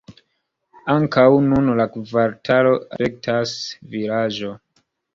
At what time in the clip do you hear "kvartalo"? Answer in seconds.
1.97-2.75